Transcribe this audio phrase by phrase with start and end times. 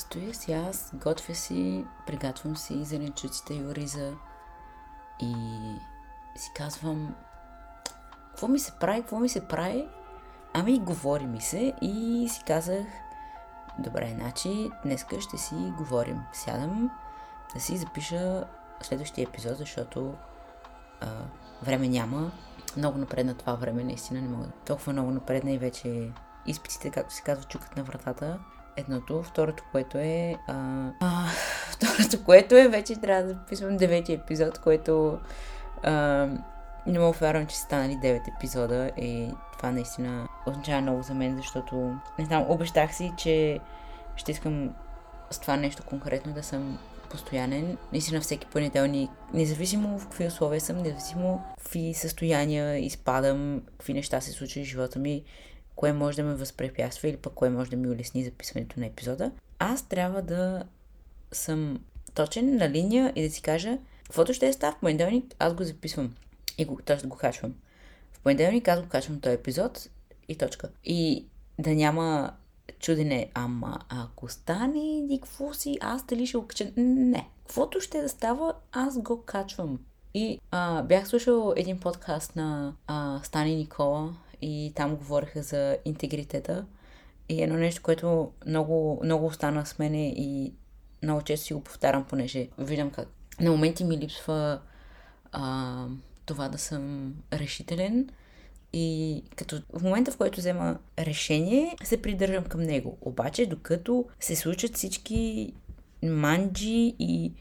[0.00, 4.12] Стоя си аз, готвя си, приготвям си зеленчуците и ориза
[5.20, 5.34] и
[6.36, 7.14] си казвам
[8.30, 9.88] какво ми се прави, какво ми се прави?
[10.52, 12.86] Ами говори ми се и си казах
[13.78, 16.20] добре, значи днеска ще си говорим.
[16.32, 16.90] Сядам
[17.54, 18.44] да си запиша
[18.82, 20.14] следващия епизод, защото
[21.00, 21.06] а,
[21.62, 22.32] време няма.
[22.76, 24.48] Много напредна това време, наистина не мога.
[24.66, 26.12] Толкова много напредна и вече
[26.46, 28.38] изпитите, както се казва, чукат на вратата.
[28.76, 29.22] Едното.
[29.22, 30.36] Второто, което е...
[30.48, 31.26] А, а,
[31.70, 35.18] второто, което е, вече трябва да записвам девети епизод, което...
[35.82, 36.26] А,
[36.86, 41.36] не мога вярвам, че са станали 9 епизода и това наистина означава много за мен,
[41.36, 43.60] защото не знам, обещах си, че
[44.16, 44.70] ще искам
[45.30, 46.78] с това нещо конкретно да съм
[47.10, 47.76] постоянен.
[47.92, 54.20] Наистина всеки понеделник, независимо в какви условия съм, независимо в какви състояния изпадам, какви неща
[54.20, 55.22] се случват в живота ми,
[55.80, 59.30] кое може да ме възпрепятства или пък кое може да ми улесни записването на епизода,
[59.58, 60.64] аз трябва да
[61.32, 61.80] съм
[62.14, 65.64] точен на линия и да си кажа, каквото ще е става в понеделник, аз го
[65.64, 66.14] записвам
[66.58, 67.06] и го, т.е.
[67.06, 67.54] го качвам.
[68.12, 69.88] В понеделник аз го качвам този епизод
[70.28, 70.68] и точка.
[70.84, 71.26] И
[71.58, 72.32] да няма
[72.78, 76.72] чудене, ама ако стане и какво си, аз дали ще го кача?
[76.76, 77.28] Не.
[77.46, 79.78] Каквото ще да става, аз го качвам.
[80.14, 86.66] И а, бях слушал един подкаст на а, Стани Никола и там говориха за интегритета.
[87.28, 90.52] И едно нещо, което много, много остана с мене и
[91.02, 93.08] много често си го повтарям, понеже виждам как
[93.40, 94.60] на моменти ми липсва
[95.32, 95.86] а,
[96.26, 98.08] това да съм решителен
[98.72, 102.98] и като в момента, в който взема решение, се придържам към него.
[103.00, 105.52] Обаче, докато се случат всички
[106.02, 107.32] манджи и,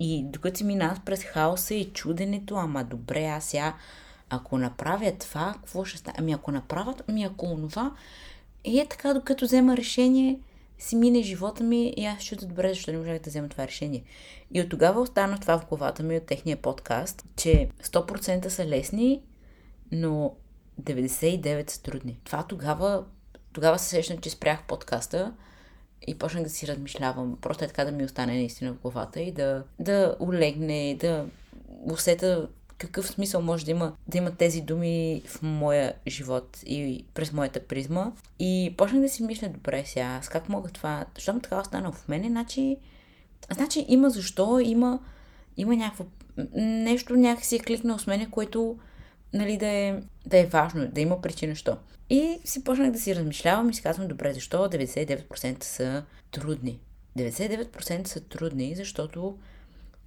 [0.00, 3.74] и докато си минават през хаоса и чуденето, ама добре, аз сега
[4.30, 6.16] ако направя това, какво ще стане?
[6.18, 7.92] Ами ако направят, ами ако онова.
[8.64, 10.40] И е така, докато взема решение,
[10.78, 14.02] си мине живота ми и аз ще добре, защо не можех да взема това решение.
[14.50, 19.22] И от тогава остана това в главата ми от техния подкаст, че 100% са лесни,
[19.92, 20.34] но
[20.82, 22.18] 99 са трудни.
[22.24, 23.04] Това тогава,
[23.52, 25.32] тогава се сещам, че спрях подкаста
[26.06, 27.38] и почнах да си размишлявам.
[27.40, 31.26] Просто е така да ми остане наистина в главата и да, да улегне, да
[31.84, 32.48] усета
[32.78, 37.66] какъв смисъл може да има, да има тези думи в моя живот и през моята
[37.66, 38.12] призма.
[38.38, 42.08] И почнах да си мисля, добре сега, с как мога това, защото така остана в
[42.08, 42.76] мене, значи,
[43.50, 44.98] значи има защо, има,
[45.56, 46.04] има някакво
[46.56, 48.78] нещо някакси е кликнало с мене, което
[49.32, 51.76] нали, да, е, да е важно, да има причина, що.
[52.10, 56.80] И си почнах да си размишлявам и си казвам, добре, защо 99% са трудни?
[57.18, 59.38] 99% са трудни, защото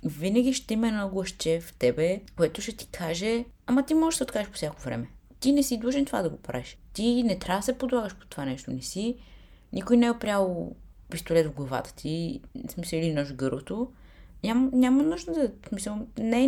[0.05, 4.17] винаги ще има едно гласче в тебе, което ще ти каже, ама ти можеш да
[4.17, 5.07] се откажеш по всяко време.
[5.39, 6.77] Ти не си длъжен това да го правиш.
[6.93, 8.71] Ти не трябва да се подлагаш по това нещо.
[8.71, 9.15] Не си.
[9.73, 10.75] Никой не е опрял
[11.09, 13.91] пистолет в главата ти, в смисъл или нож в гърлото.
[14.43, 15.51] Ням, няма нужда да...
[15.69, 16.47] Смисъл, не, е,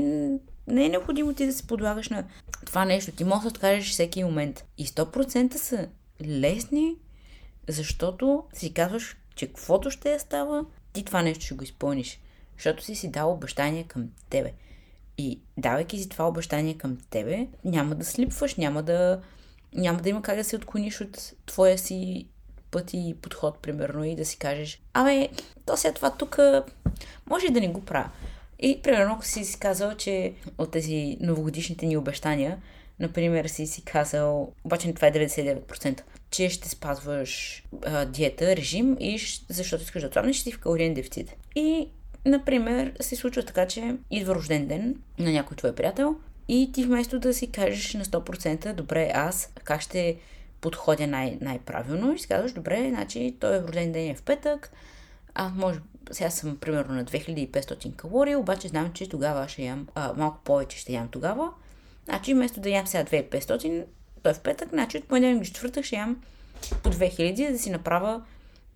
[0.67, 2.23] не е необходимо ти да се подлагаш на
[2.65, 3.11] това нещо.
[3.11, 4.65] Ти можеш да откажеш всеки момент.
[4.77, 5.87] И 100% са
[6.25, 6.95] лесни,
[7.67, 12.19] защото си казваш, че каквото ще е става, ти това нещо ще го изпълниш
[12.59, 14.51] защото си си дал обещание към тебе.
[15.17, 19.21] И давайки си това обещание към тебе, няма да слипваш, няма да,
[19.73, 22.27] няма да има как да се отклониш от твоя си
[22.71, 25.29] път и подход, примерно, и да си кажеш, абе,
[25.65, 26.37] то сега това тук
[27.29, 28.09] може да не го правя.
[28.59, 32.57] И, примерно, ако си си казал, че от тези новогодишните ни обещания,
[32.99, 39.19] например, си си казал, обаче това е 99%, че ще спазваш а, диета, режим и
[39.49, 41.35] защото искаш да отслабнеш, ще си в калориен дефицит.
[41.55, 41.89] И
[42.25, 46.15] Например, се случва така, че идва рожден ден на някой твой приятел
[46.47, 50.17] и ти вместо да си кажеш на 100% добре, аз как ще
[50.61, 54.71] подходя най- най-правилно и си казваш, добре, значи той е рожден ден е в петък,
[55.35, 55.79] аз може,
[56.11, 60.77] сега съм примерно на 2500 калории, обаче знам, че тогава ще ям, а, малко повече
[60.77, 61.49] ще ям тогава.
[62.05, 63.85] Значи вместо да ям сега 2500,
[64.23, 66.21] той е в петък, значи от понеделник четвъртък ще ям
[66.83, 68.21] по 2000, да си направя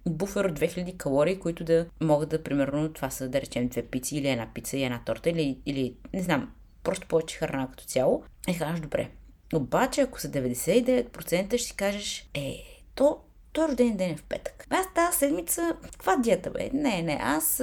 [0.09, 4.17] буфер от 2000 калории, които да могат да, примерно, това са, да речем, две пици
[4.17, 6.51] или една пица и една торта или, или не знам,
[6.83, 8.23] просто повече храна като цяло.
[8.47, 9.09] И кажеш, добре.
[9.53, 12.63] Обаче, ако са 99%, ще си кажеш, е,
[12.95, 13.17] то,
[13.51, 14.67] то рожден ден е в петък.
[14.69, 16.69] Аз тази седмица, каква диета бе?
[16.73, 17.59] Не, не, аз,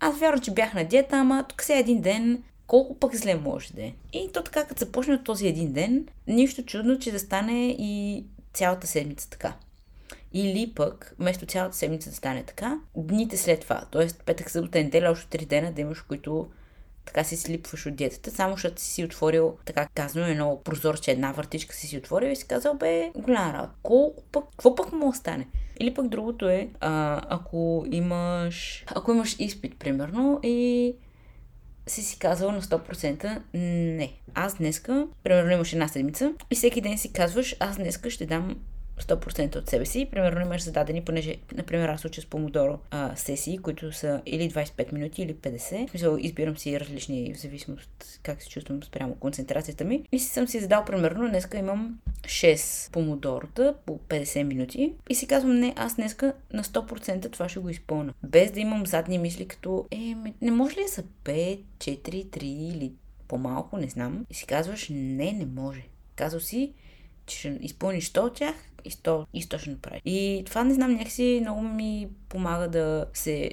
[0.00, 3.72] аз вярвам, че бях на диета, ама тук сега един ден, колко пък зле може
[3.72, 3.92] да е.
[4.12, 8.24] И то така, като започне от този един ден, нищо чудно, че да стане и
[8.54, 9.54] цялата седмица така.
[10.32, 14.06] Или пък, вместо цялата седмица да стане така, дните след това, т.е.
[14.26, 16.48] петък, събота, неделя, още три дена да имаш, които
[17.06, 21.32] така си слипваш от диетата, само защото си си отворил, така казано, едно прозорче, една
[21.32, 23.72] въртичка си си отворил и си казал, бе, голяма работа.
[23.82, 25.46] Колко пък, какво пък му остане?
[25.80, 30.94] Или пък другото е, а, ако имаш, ако имаш изпит, примерно, и
[31.86, 34.12] си си казала на 100% не.
[34.34, 38.56] Аз днеска, примерно имаш една седмица и всеки ден си казваш, аз днеска ще дам
[39.00, 40.08] 100% от себе си.
[40.10, 44.92] Примерно имаш зададени, понеже, например, аз уча с помодоро а, сесии, които са или 25
[44.92, 45.86] минути, или 50.
[45.86, 50.02] В смисъл, избирам си различни в зависимост как се чувствам спрямо концентрацията ми.
[50.12, 54.92] И си съм си задал, примерно, днеска имам 6 помодорота по 50 минути.
[55.10, 58.12] И си казвам, не, аз днеска на 100% това ще го изпълня.
[58.22, 62.92] Без да имам задни мисли, като, е, не може ли са 5, 4, 3 или
[63.28, 64.26] по-малко, не знам.
[64.30, 65.82] И си казваш, не, не може.
[66.16, 66.72] Казал си,
[67.26, 70.02] че ще изпълниш 100 от тях и 100, и 100 ще направиш.
[70.04, 73.50] И това не знам, някакси много ми помага да се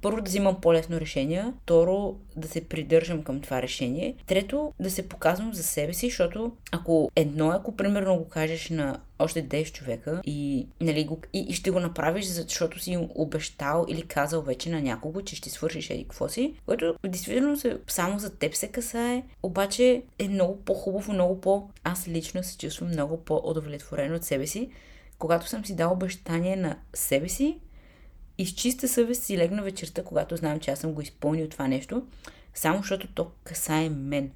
[0.00, 5.08] първо да взимам по-лесно решение, второ да се придържам към това решение, трето да се
[5.08, 10.22] показвам за себе си, защото ако едно, ако примерно го кажеш на още 10 човека
[10.24, 14.82] и, нали, го, и, и ще го направиш, защото си обещал или казал вече на
[14.82, 19.22] някого, че ще свършиш еди какво си, което действително се, само за теб се касае,
[19.42, 21.68] обаче е много по-хубаво, много по...
[21.84, 24.70] Аз лично се чувствам много по-удовлетворен от себе си,
[25.18, 27.58] когато съм си дал обещание на себе си,
[28.40, 31.68] и с чиста съвест си легна вечерта, когато знам, че аз съм го изпълнил това
[31.68, 32.06] нещо,
[32.54, 34.30] само защото то касае мен.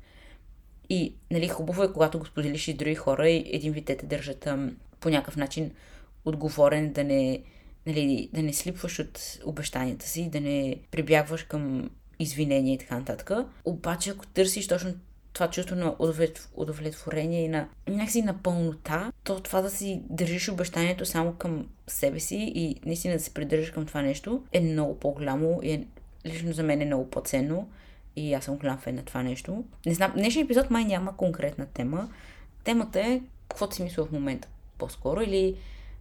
[0.88, 4.46] И, нали, хубаво е, когато го споделиш и други хора и един вид те държат
[4.46, 5.70] ам, по някакъв начин
[6.24, 7.42] отговорен, да не,
[7.86, 13.30] нали, да не слипваш от обещанията си, да не прибягваш към извинения и така нататък.
[13.64, 14.94] Обаче, ако търсиш точно
[15.34, 15.96] това чувство на
[16.56, 22.20] удовлетворение и на някакси на пълнота, то това да си държиш обещанието само към себе
[22.20, 25.86] си и наистина да се придържаш към това нещо е много по-голямо и е,
[26.26, 27.68] лично за мен е много по-ценно
[28.16, 29.64] и аз съм голям фен на това нещо.
[29.86, 32.08] Не знам, днешния епизод май няма конкретна тема.
[32.64, 34.48] Темата е каквото си мисля в момента
[34.78, 35.56] по-скоро или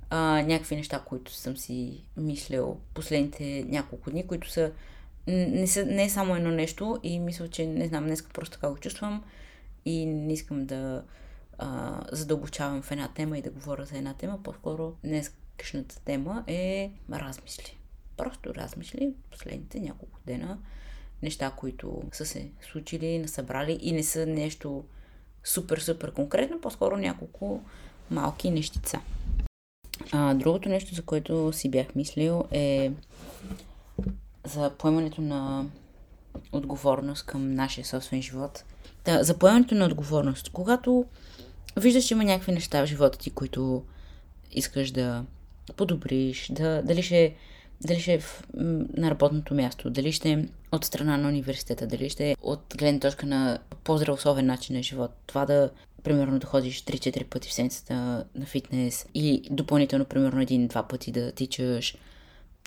[0.10, 4.72] а, някакви неща, които съм си мислил последните няколко дни, които са
[5.28, 8.70] не, са, не е само едно нещо и мисля, че не знам, днес просто така
[8.70, 9.24] го чувствам
[9.86, 11.04] и не искам да
[11.58, 14.44] а, задълбочавам в една тема и да говоря за една тема.
[14.44, 17.78] По-скоро днескашната тема е размисли.
[18.18, 20.58] Просто размисли последните няколко дена.
[21.24, 24.84] Неща, които са се случили, насъбрали и не са нещо
[25.46, 27.62] супер-супер конкретно, по-скоро няколко
[28.12, 29.00] малки нещица.
[30.12, 32.92] А, другото нещо, за което си бях мислил е
[34.46, 35.66] за поемането на
[36.52, 38.64] отговорност към нашия собствен живот.
[39.06, 40.50] Да, за поемането на отговорност.
[40.50, 41.06] Когато
[41.78, 43.84] виждаш, че има някакви неща в живота ти, които
[44.52, 45.26] искаш да
[45.76, 47.36] подобриш, да, дали ще
[47.82, 48.44] дали ще е в,
[48.98, 53.00] на работното място, дали ще е от страна на университета, дали ще е от гледна
[53.00, 55.12] точка на по-здравословен начин на живот.
[55.28, 55.70] Това да,
[56.04, 61.32] примерно, да ходиш 3-4 пъти в седмицата на фитнес и допълнително, примерно, един-два пъти да
[61.32, 61.96] тичаш,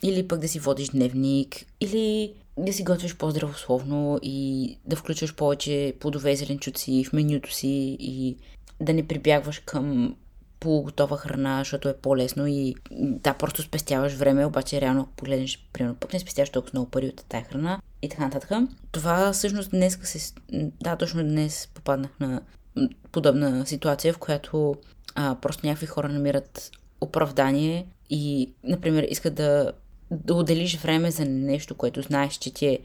[0.02, 5.94] или пък да си водиш дневник, или да си готвиш по-здравословно и да включваш повече
[6.00, 8.37] плодове и зеленчуци в менюто си и
[8.81, 10.16] да не прибягваш към
[10.60, 15.96] полуготова храна, защото е по-лесно и да, просто спестяваш време, обаче реално ако погледнеш, примерно,
[15.96, 18.50] пък не спестяваш толкова много пари от тази храна и така нататък.
[18.92, 20.32] Това всъщност днес се...
[20.81, 22.42] Да, точно днес попаднах на
[23.12, 24.75] подобна ситуация, в която
[25.14, 26.70] а, просто някакви хора намират
[27.00, 29.72] оправдание и, например, искат да
[30.10, 32.78] да отделиш време за нещо, което знаеш, че ти е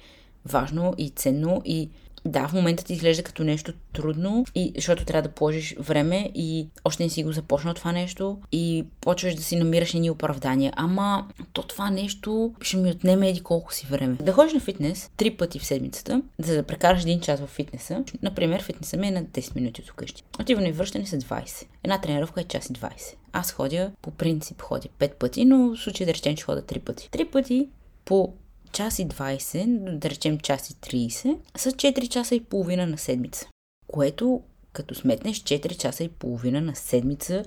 [0.45, 1.89] важно и ценно и
[2.25, 6.67] да, в момента ти изглежда като нещо трудно, и, защото трябва да положиш време и
[6.85, 10.73] още не си го започнал това нещо и почваш да си намираш едни оправдания.
[10.75, 14.17] Ама то това нещо ще ми отнеме еди колко си време.
[14.21, 18.03] Да ходиш на фитнес три пъти в седмицата, за да прекараш един час в фитнеса.
[18.21, 20.23] Например, фитнеса ми е на 10 минути от вкъщи.
[20.39, 21.65] Отиване и връщане са 20.
[21.83, 23.15] Една тренировка е час и 20.
[23.33, 26.79] Аз ходя, по принцип ходя 5 пъти, но в случай да речем, че хода 3
[26.79, 27.09] пъти.
[27.09, 27.67] 3 пъти
[28.05, 28.33] по
[28.71, 33.47] час и 20, да речем час и 30, са 4 часа и половина на седмица.
[33.87, 34.41] Което,
[34.73, 37.43] като сметнеш 4 часа и половина на седмица,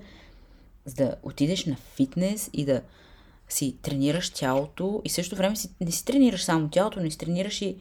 [0.84, 2.82] за да отидеш на фитнес и да
[3.48, 7.62] си тренираш тялото и също време си, не си тренираш само тялото, не си тренираш
[7.62, 7.76] и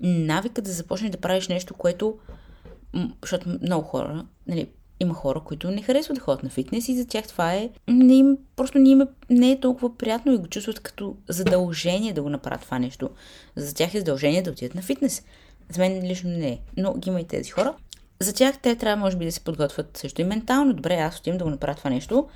[0.00, 2.18] навика да започнеш да правиш нещо, което,
[3.22, 4.68] защото много хора, нали,
[5.00, 7.70] има хора, които не харесват да ходят на фитнес и за тях това е...
[7.88, 12.12] Не им, просто не, им е, не е толкова приятно и го чувстват като задължение
[12.12, 13.10] да го направят това нещо.
[13.56, 15.22] За тях е задължение да отидат на фитнес.
[15.70, 16.58] За мен лично не е.
[16.76, 17.74] Но ги има и тези хора.
[18.20, 20.74] За тях те трябва, може би, да се подготвят също и ментално.
[20.74, 22.28] Добре, аз отивам да го направя това нещо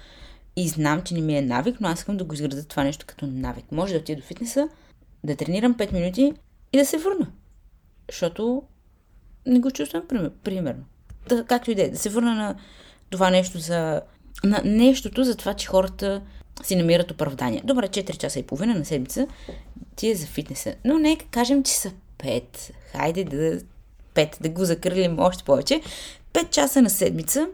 [0.57, 3.07] и знам, че не ми е навик, но аз искам да го изградя това нещо
[3.07, 3.73] като навик.
[3.73, 4.69] Може да отида до фитнеса,
[5.25, 6.33] да тренирам 5 минути
[6.73, 7.27] и да се върна.
[8.11, 8.63] Защото
[9.47, 10.03] не го чувствам,
[10.45, 10.85] примерно
[11.37, 12.55] да, както и да е, да се върна на
[13.11, 14.01] това нещо за
[14.45, 16.23] на нещото за това, че хората
[16.65, 17.63] си намират оправдания.
[17.65, 19.27] Добре, 4 часа и половина на седмица
[19.97, 20.75] ти е за фитнеса.
[20.85, 22.73] Но нека кажем, че са 5.
[22.93, 23.61] Хайде да
[24.15, 25.81] 5, да го закрилим още повече.
[26.33, 27.49] 5 часа на седмица,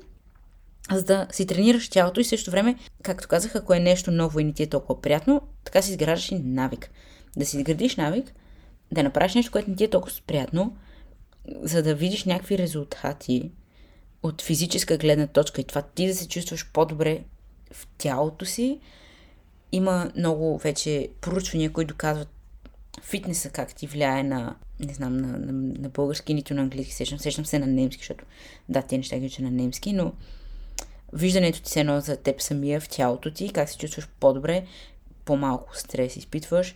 [0.92, 4.45] за да си тренираш тялото и също време, както казах, ако е нещо ново и
[4.45, 6.90] не ти е толкова приятно, така си изграждаш и навик.
[7.37, 8.35] Да си изградиш навик,
[8.92, 10.76] да направиш нещо, което не ти е толкова приятно,
[11.62, 13.50] за да видиш някакви резултати
[14.26, 17.25] от физическа гледна точка и това ти да се чувстваш по-добре
[17.73, 18.80] в тялото си.
[19.73, 22.28] Има много вече поручвания, които доказват
[23.02, 27.18] фитнеса как ти влияе на, не знам, на, на, на български, нито на английски, сещам,
[27.18, 28.25] сещам се на немски, защото
[28.68, 30.12] да, те неща ги уча на немски, но
[31.12, 34.66] виждането ти се едно за теб самия в тялото ти, как се чувстваш по-добре,
[35.25, 36.75] по-малко стрес изпитваш,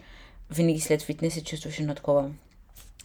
[0.51, 2.31] винаги след фитнес се чувстваш едно такова,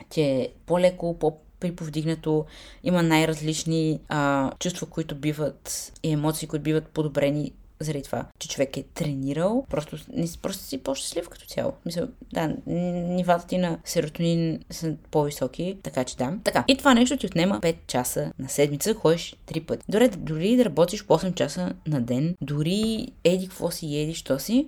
[0.10, 1.20] ти е по-леко,
[1.60, 2.46] по-приповдигнато,
[2.84, 8.78] има най-различни а, чувства, които биват и емоции, които биват подобрени заради това, че човек
[8.78, 9.98] е тренирал, просто,
[10.42, 11.74] просто си по-щастлив като цяло.
[11.86, 16.34] Мисля, да, нивата ти на серотонин са по-високи, така че да.
[16.44, 19.84] Така, и това нещо ти отнема 5 часа на седмица, ходиш 3 пъти.
[19.90, 24.40] Дори, дори да работиш по 8 часа на ден, дори еди какво си, еди що
[24.40, 24.68] си,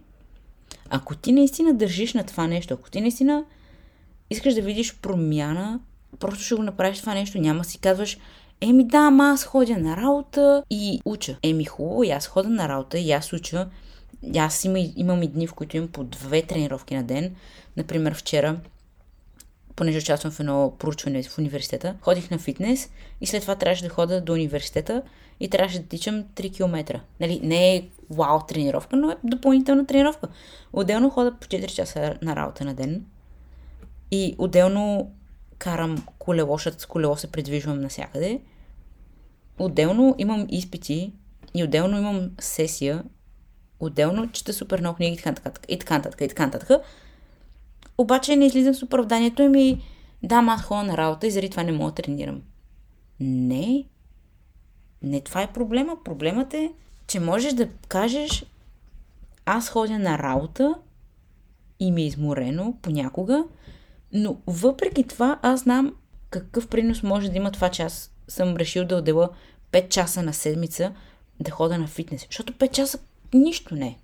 [0.90, 3.46] ако ти наистина държиш на това нещо, ако ти наистина
[4.30, 5.80] искаш да видиш промяна,
[6.20, 8.18] просто ще го направиш това нещо, няма си казваш,
[8.62, 11.38] Еми да, ама аз ходя на работа и уча.
[11.44, 13.68] Еми хубаво, аз ходя на работа и аз уча.
[14.38, 17.36] Аз има, имам и дни, в които имам по две тренировки на ден.
[17.78, 18.60] Например, вчера,
[19.76, 22.90] понеже участвам в едно проучване в университета, ходих на фитнес
[23.22, 25.02] и след това трябваше да хода до университета
[25.40, 27.02] и трябваше да тичам 3 км.
[27.20, 30.28] Нали, не е вау тренировка, но е допълнителна тренировка.
[30.74, 33.06] Отделно хода по 4 часа на работа на ден
[34.12, 35.12] и отделно
[35.58, 38.42] карам колело, с колело се придвижвам навсякъде.
[39.60, 41.14] Отделно имам изпити
[41.54, 43.04] и отделно имам сесия.
[43.80, 45.66] Отделно чета супер много книги и така нататък.
[45.70, 46.20] И така нататък.
[46.46, 46.80] И.
[47.98, 49.82] Обаче не излизам с оправданието и ми
[50.24, 52.42] да, аз ходя на работа и заради това не мога да тренирам.
[53.20, 53.86] Не.
[55.02, 56.04] Не това е проблема.
[56.04, 56.74] Проблемът е,
[57.08, 58.46] че можеш да кажеш
[59.46, 60.76] аз ходя на работа
[61.80, 63.46] и ми е изморено понякога
[64.14, 65.96] но въпреки това, аз знам
[66.30, 69.30] какъв принос може да има това, че аз съм решил да отдела
[69.72, 70.94] 5 часа на седмица
[71.40, 72.26] да хода на фитнес.
[72.30, 73.00] Защото 5 часа
[73.34, 73.98] нищо не е.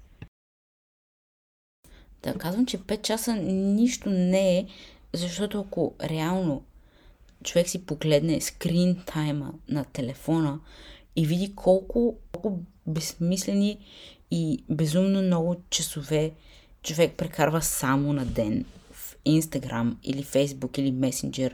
[2.23, 4.67] Да казвам, че 5 часа нищо не е,
[5.13, 6.63] защото ако реално
[7.43, 10.59] човек си погледне скрин тайма на телефона
[11.15, 13.77] и види колко, колко безсмислени
[14.31, 16.31] и безумно много часове
[16.83, 18.65] човек прекарва само на ден
[19.27, 21.53] Instagram или Facebook или Messenger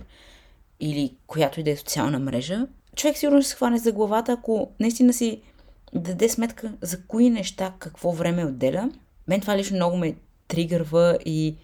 [0.80, 4.72] или която и да е социална мрежа, човек сигурно ще се хване за главата, ако
[4.80, 5.42] наистина си
[5.94, 8.92] даде сметка за кои неща какво време отделя.
[9.28, 10.16] Мен това лично много ме
[10.48, 11.56] тригърва и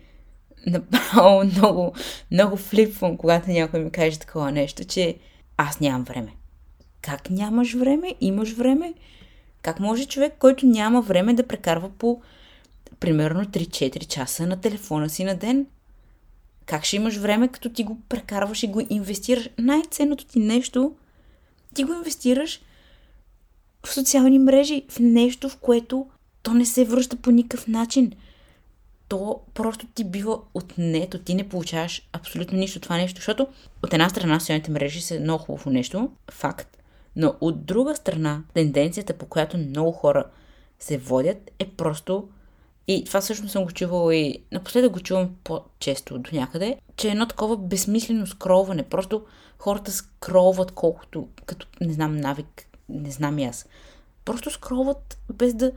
[0.68, 1.94] направо много,
[2.32, 5.16] много флипвам, когато някой ми каже такова нещо, че
[5.58, 6.32] аз нямам време.
[7.02, 8.16] Как нямаш време?
[8.22, 8.94] Имаш време?
[9.62, 12.22] Как може човек, който няма време да прекарва по
[13.00, 15.66] примерно 3-4 часа на телефона си на ден?
[16.66, 19.50] Как ще имаш време, като ти го прекарваш и го инвестираш?
[19.58, 20.96] Най-ценното ти нещо,
[21.74, 22.62] ти го инвестираш
[23.86, 26.08] в социални мрежи, в нещо, в което
[26.44, 28.12] то не се връща по никакъв начин.
[29.08, 33.48] То просто ти бива отнето, ти не получаваш абсолютно нищо това нещо, защото
[33.84, 36.78] от една страна социалните мрежи са много хубаво нещо, факт,
[37.16, 40.26] но от друга страна тенденцията, по която много хора
[40.80, 42.28] се водят, е просто
[42.88, 47.26] и това всъщност съм го чувала и напоследък го чувам по-често до някъде, че едно
[47.26, 48.84] такова безсмислено скролване.
[48.84, 49.26] Просто
[49.60, 53.66] хората скролват колкото, като, не знам, навик, не знам и аз.
[54.26, 55.72] Просто скролват без да,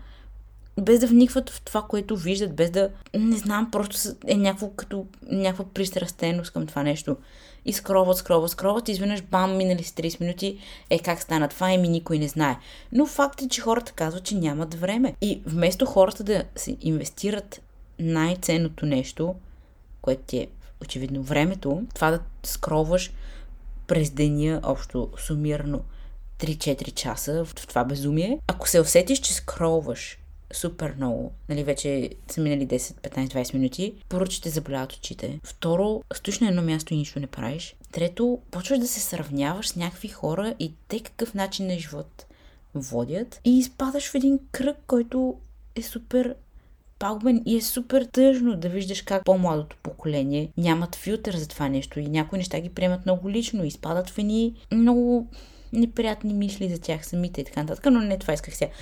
[0.81, 5.07] без да вникват в това, което виждат, без да, не знам, просто е някакво като
[5.23, 7.17] някаква пристрастеност към това нещо
[7.65, 10.59] и скроват, скроват, скроват изведнъж бам, минали си 30 минути,
[10.91, 12.57] е как стана това, еми никой не знае.
[12.93, 15.15] Но факт е, че хората казват, че нямат време.
[15.21, 17.61] И вместо хората да се инвестират
[17.99, 19.35] най-ценното нещо,
[20.03, 20.49] което ти е
[20.83, 23.13] очевидно времето, това да скроваш
[23.87, 25.81] през деня, общо сумирано
[26.39, 30.19] 3-4 часа в това безумие, ако се усетиш, че скролваш
[30.53, 31.33] супер много.
[31.49, 33.95] Нали, вече са минали 10, 15, 20 минути.
[34.09, 35.41] Първо, че те заболяват очите.
[35.43, 37.77] Второ, стоиш на едно място и нищо не правиш.
[37.93, 42.27] Трето, почваш да се сравняваш с някакви хора и те какъв начин на живот
[42.75, 43.41] водят.
[43.45, 45.35] И изпадаш в един кръг, който
[45.75, 46.35] е супер
[46.99, 52.01] пагубен и е супер тъжно да виждаш как по-младото поколение нямат филтър за това нещо
[52.01, 55.29] и някои неща ги приемат много лично и изпадат в едни много
[55.73, 58.73] неприятни мисли за тях самите и така нататък, но не това исках сега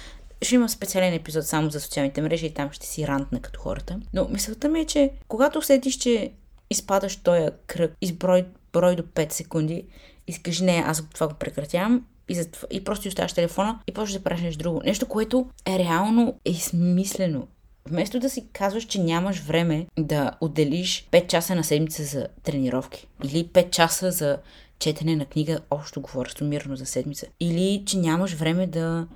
[0.42, 4.00] ще има специален епизод само за социалните мрежи и там ще си рантна като хората.
[4.12, 6.32] Но мисълта ми е, че когато усетиш, че
[6.70, 9.84] изпадаш този кръг, изброй брой до 5 секунди
[10.26, 14.12] и скажи не, аз това го прекратявам и, за, и просто оставаш телефона и почваш
[14.12, 14.80] да правиш нещо друго.
[14.84, 17.48] Нещо, което е реално е смислено.
[17.88, 23.06] Вместо да си казваш, че нямаш време да отделиш 5 часа на седмица за тренировки
[23.24, 24.38] или 5 часа за
[24.78, 27.26] четене на книга, общо говоря, сумирано за седмица.
[27.40, 29.06] Или че нямаш време да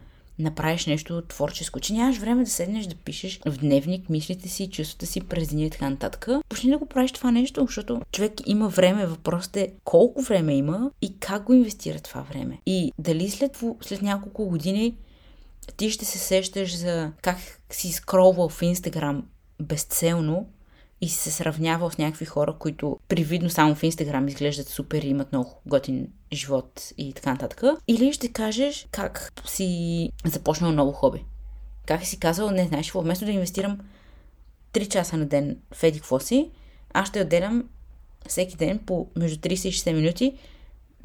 [0.40, 5.06] направиш нещо творческо, че нямаш време да седнеш да пишеш в дневник мислите си, чувствата
[5.06, 6.28] си през деня и така нататък.
[6.48, 9.06] Почни да го правиш това нещо, защото човек има време.
[9.06, 12.58] Въпросът е колко време има и как го инвестира това време.
[12.66, 14.94] И дали след, след няколко години
[15.76, 17.38] ти ще се сещаш за как
[17.70, 19.22] си скролвал в Инстаграм
[19.62, 20.48] безцелно
[21.00, 25.32] и се сравнява с някакви хора, които привидно само в Инстаграм изглеждат супер и имат
[25.32, 27.62] много готин живот и така нататък.
[27.88, 31.24] Или ще кажеш как си започнал ново хоби.
[31.86, 33.78] Как си казал, не знаеш вместо да инвестирам
[34.72, 36.50] 3 часа на ден в еди си,
[36.92, 37.64] аз ще отделям
[38.28, 40.34] всеки ден по между 30 и 60 минути,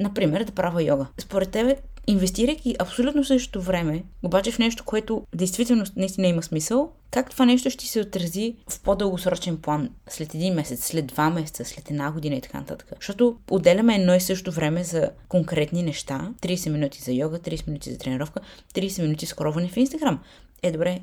[0.00, 1.06] например, да правя йога.
[1.18, 1.76] Според тебе,
[2.06, 7.70] инвестирайки абсолютно същото време, обаче в нещо, което действително наистина има смисъл, как това нещо
[7.70, 12.36] ще се отрази в по-дългосрочен план, след един месец, след два месеца, след една година
[12.36, 12.92] и така нататък.
[12.96, 16.30] Защото отделяме едно и също време за конкретни неща.
[16.42, 18.40] 30 минути за йога, 30 минути за тренировка,
[18.74, 20.20] 30 минути скроване в Инстаграм.
[20.62, 21.00] Е, добре,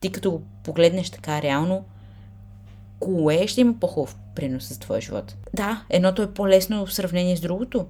[0.00, 1.84] ти като го погледнеш така реално,
[3.00, 5.36] кое ще има по-хубав принос за твоя живот?
[5.54, 7.86] Да, едното е по-лесно в сравнение с другото.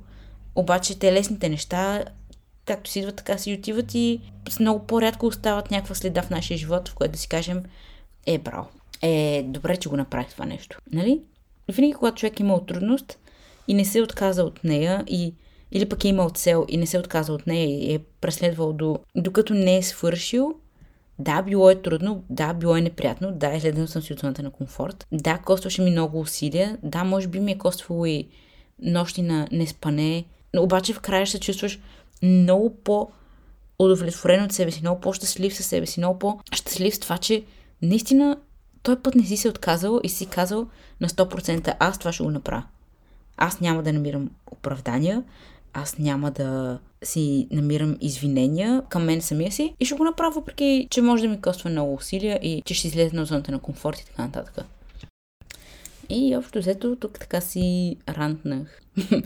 [0.55, 2.05] Обаче те лесните неща
[2.67, 4.21] както си идват, така си отиват и
[4.61, 7.63] много по-рядко остават някаква следа в нашия живот, в което да си кажем,
[8.27, 8.69] е, браво,
[9.03, 10.79] е, добре, че го направих това нещо.
[10.93, 11.21] Нали?
[11.73, 13.19] Винаги, когато човек е имал трудност
[13.69, 15.35] и не се е отказал от нея и
[15.73, 18.73] или пък е имал цел и не се е отказал от нея и е преследвал
[18.73, 20.55] до, докато не е свършил,
[21.19, 24.51] да, било е трудно, да, било е неприятно, да, изгледал съм си от зоната на
[24.51, 28.29] комфорт, да, костваше ми много усилия, да, може би ми е коствало и
[28.83, 30.25] нощи на неспане,
[30.59, 31.79] обаче в края ще се чувстваш
[32.23, 33.11] много по-
[33.79, 37.45] удовлетворен от себе си, много по-щастлив със себе си, много по-щастлив с това, че
[37.83, 38.37] наистина
[38.83, 40.67] той път не си се отказал и си казал
[41.01, 42.65] на 100% аз това ще го направя.
[43.37, 45.23] Аз няма да намирам оправдания,
[45.73, 50.89] аз няма да си намирам извинения към мен самия си и ще го направя, въпреки
[50.91, 53.99] че може да ми коства много усилия и че ще излезе на зоната на комфорт
[53.99, 54.65] и така нататък.
[56.09, 58.81] И общо взето тук така си рантнах.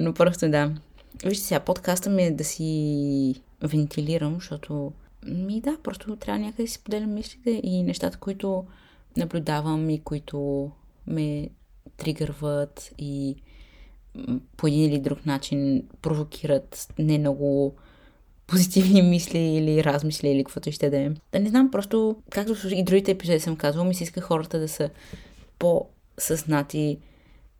[0.00, 0.72] но просто да,
[1.24, 4.92] Вижте сега, подкаста ми е да си вентилирам, защото
[5.26, 8.64] ми да, просто трябва някъде да си поделям мислите и нещата, които
[9.16, 10.70] наблюдавам и които
[11.06, 11.48] ме
[11.96, 13.36] тригърват и
[14.56, 17.74] по един или друг начин провокират не много
[18.46, 21.10] позитивни мисли или размисли или каквото ще да е.
[21.32, 24.68] Да не знам, просто, както и другите епизоди съм казвала, ми се иска хората да
[24.68, 24.90] са
[25.58, 26.98] по-съзнати,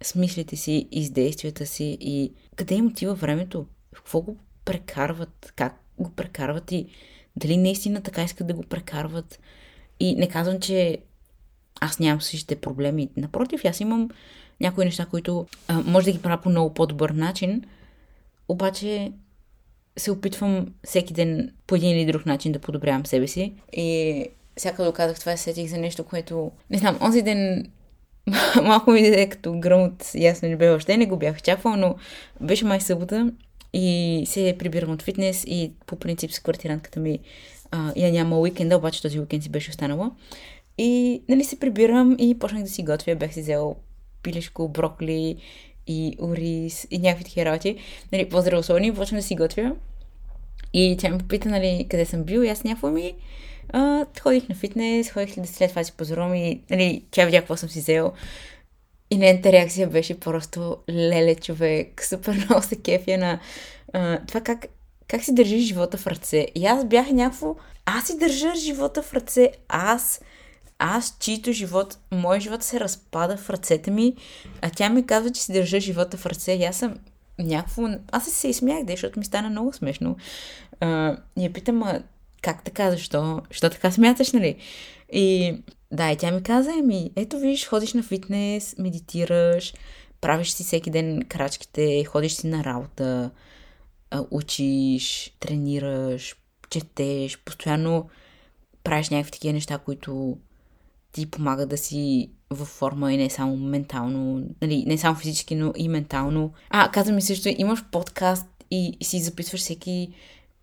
[0.03, 4.37] с мислите си и с действията си и къде им отива времето, в какво го
[4.65, 6.87] прекарват, как го прекарват и
[7.37, 9.41] дали наистина така искат да го прекарват.
[10.01, 10.99] И не казвам, че
[11.81, 13.09] аз нямам същите проблеми.
[13.17, 14.11] Напротив, аз имам
[14.61, 17.65] някои неща, които а, може да ги правя по много по-добър начин,
[18.49, 19.13] обаче
[19.97, 23.55] се опитвам всеки ден по един или друг начин да подобрявам себе си.
[23.73, 26.53] И всяка да казах това, сетих за нещо, което...
[26.71, 27.71] Не знам, онзи ден
[28.63, 31.95] малко ми даде като гръм от ясно не бе въобще, не го бях очаквал, но
[32.41, 33.33] беше май събота
[33.73, 37.19] и се прибирам от фитнес и по принцип с квартирантката ми
[37.71, 40.11] а, я няма уикенда, обаче този уикенд си беше останала.
[40.79, 43.77] И нали се прибирам и почнах да си готвя, бях си взел
[44.23, 45.37] пилешко, брокли
[45.87, 47.77] и ориз и някакви такива работи.
[48.13, 49.73] Нали, по-здравословни, да си готвя.
[50.73, 53.15] И тя ме попита, нали, къде съм бил и аз някакво ми
[53.73, 57.69] а, ходих на фитнес, ходих след това си позорувам и нали, тя видя какво съм
[57.69, 58.13] си взел.
[59.11, 63.41] И нейната реакция беше просто леле човек, супер много се кефя на
[63.93, 64.67] а, това как,
[65.09, 66.47] как си държиш живота в ръце.
[66.55, 70.21] И аз бях някакво, аз си държа живота в ръце, аз,
[70.79, 74.15] аз, чието живот, мой живот се разпада в ръцете ми,
[74.63, 76.95] а тя ми казва, че си държа живота в ръце и аз съм
[77.39, 77.83] някакво...
[78.13, 80.17] Аз се изсмях, защото ми стана много смешно.
[80.81, 82.03] А, и я питам, а
[82.47, 84.57] как така, защо, защо така смяташ, нали?
[85.13, 85.55] И
[85.93, 89.75] да, и тя ми каза, еми, ето виж, ходиш на фитнес, медитираш,
[90.21, 93.31] правиш си всеки ден крачките, ходиш си на работа,
[94.31, 96.37] учиш, тренираш,
[96.71, 98.09] четеш, постоянно
[98.85, 100.37] правиш някакви такива неща, които
[101.13, 105.73] ти помагат да си във форма и не само ментално, нали, не само физически, но
[105.77, 106.53] и ментално.
[106.71, 110.15] А, каза ми също, имаш подкаст и си записваш всеки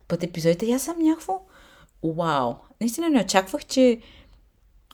[0.08, 0.66] път епизодите.
[0.66, 1.42] И аз съм някакво
[2.12, 2.54] вау!
[2.82, 4.00] Наистина не очаквах, че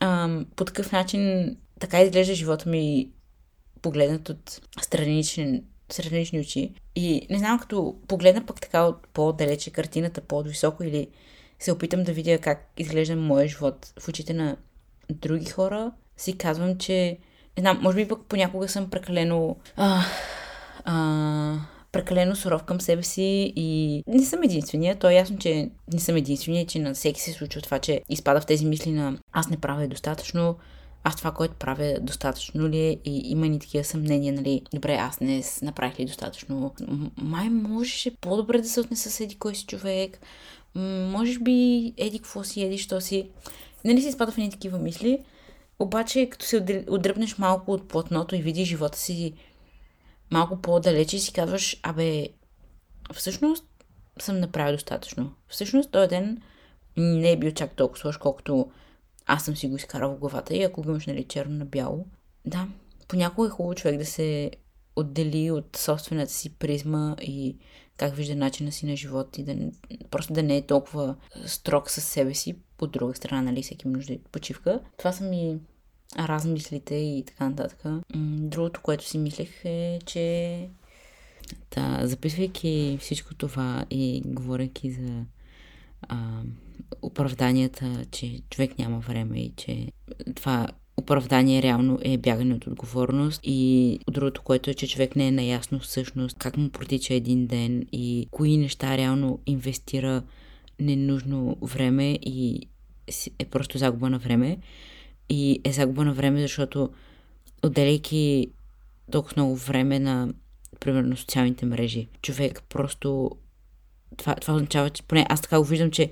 [0.01, 3.09] ам, по такъв начин така изглежда живота ми
[3.81, 6.73] погледнат от странични, странични очи.
[6.95, 11.07] И не знам, като погледна пък така от по-далече картината, по-високо или
[11.59, 14.57] се опитам да видя как изглежда моя живот в очите на
[15.09, 17.17] други хора, си казвам, че
[17.57, 20.01] не знам, може би пък понякога съм прекалено а,
[20.83, 21.55] а,
[21.91, 24.99] прекалено суров към себе си и не съм единствения.
[24.99, 28.41] То е ясно, че не съм единствения, че на всеки се случва това, че изпада
[28.41, 30.55] в тези мисли на аз не правя достатъчно,
[31.03, 35.19] аз това, което правя, достатъчно ли е и има ни такива съмнения, нали, добре, аз
[35.19, 36.73] не направих ли достатъчно.
[37.17, 40.19] Май можеше по-добре да се отнеса с еди кой си човек,
[40.75, 43.29] може би еди какво си, еди що си.
[43.85, 45.19] Нали си изпада в едни такива мисли,
[45.79, 49.33] обаче като се отдръпнеш малко от платното и видиш живота си
[50.31, 52.29] малко по-далече и си казваш, абе,
[53.13, 53.65] всъщност
[54.19, 55.33] съм направил достатъчно.
[55.47, 56.41] Всъщност този ден
[56.97, 58.71] не е бил чак толкова сложно, колкото
[59.25, 62.05] аз съм си го изкарал в главата и ако го имаш нали, черно на бяло.
[62.45, 62.67] Да,
[63.07, 64.51] понякога е хубаво човек да се
[64.95, 67.57] отдели от собствената си призма и
[67.97, 69.55] как вижда начина си на живот и да
[70.11, 71.15] просто да не е толкова
[71.45, 72.55] строг със себе си.
[72.81, 74.79] От друга страна, нали, всеки нужда от почивка.
[74.97, 75.59] Това са ми
[76.17, 77.85] размислите и така нататък.
[78.37, 80.67] Другото, което си мислех е, че
[81.75, 85.25] да, записвайки всичко това и говоряки за
[86.01, 86.41] а,
[87.01, 89.91] оправданията, че човек няма време и че
[90.35, 90.67] това
[90.97, 95.79] оправдание реално е бягане от отговорност и другото, което е, че човек не е наясно
[95.79, 100.23] всъщност как му протича един ден и кои неща реално инвестира
[100.79, 102.67] ненужно време и
[103.39, 104.57] е просто загуба на време
[105.29, 106.89] и е загуба на време, защото
[107.63, 108.47] отделяйки
[109.11, 110.33] толкова много време на
[110.79, 113.31] примерно социалните мрежи, човек просто
[114.17, 116.11] това, това означава, че поне аз така го виждам, че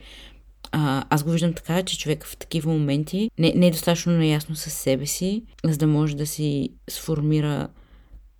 [0.71, 4.55] а, аз го виждам така, че човек в такива моменти не, не е достатъчно наясно
[4.55, 7.67] със себе си, за да може да си сформира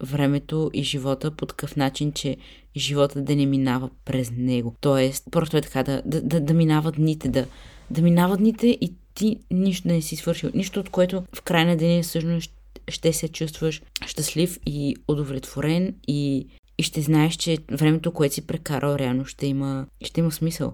[0.04, 2.38] времето и живота по такъв начин, че
[2.78, 4.76] живота да не минава през него.
[4.82, 7.46] Тоест, просто е така да, да, да, да минават дните, да,
[7.92, 10.52] да минават дните и ти нищо не си свършил.
[10.54, 12.52] Нищо от което в край на деня всъщност
[12.88, 18.96] ще се чувстваш щастлив и удовлетворен и, и ще знаеш, че времето, което си прекарал,
[18.96, 20.74] реално ще има, ще има смисъл.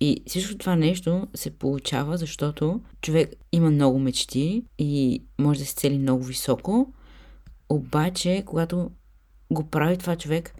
[0.00, 5.74] И всичко това нещо се получава, защото човек има много мечти и може да се
[5.74, 6.92] цели много високо,
[7.68, 8.90] обаче, когато
[9.52, 10.54] го прави това човек,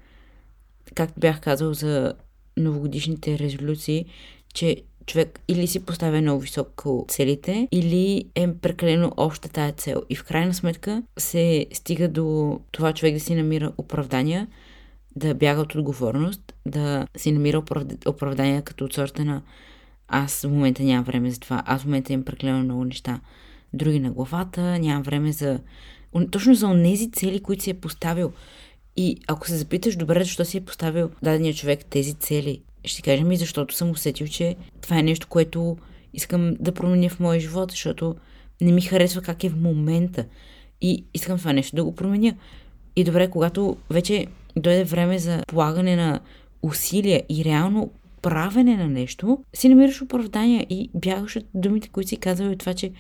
[0.95, 2.15] както бях казал за
[2.57, 4.07] новогодишните резолюции,
[4.55, 10.03] че човек или си поставя много високо целите, или е прекалено обща тая цел.
[10.11, 14.47] И в крайна сметка се стига до това човек да си намира оправдания,
[15.17, 17.63] да бяга от отговорност, да си намира
[18.07, 19.43] оправдания като от сорта на
[20.09, 23.21] аз в момента нямам време за това, аз в момента имам прекалено много неща
[23.73, 25.61] други на главата, нямам време за...
[26.31, 28.33] Точно за онези цели, които си е поставил.
[28.97, 33.25] И ако се запиташ, добре, защо си е поставил дадения човек тези цели, ще кажа
[33.25, 35.77] ми, защото съм усетил, че това е нещо, което
[36.15, 38.17] искам да променя в моя живот, защото
[38.61, 40.25] не ми харесва как е в момента.
[40.81, 42.35] И искам това нещо да го променя.
[42.97, 46.21] И добре, когато вече дойде време за полагане на
[46.63, 47.91] усилия и реално
[48.23, 52.75] правене на нещо, си намираш оправдания и бягаш от думите, които си казвали от това,
[52.75, 52.93] че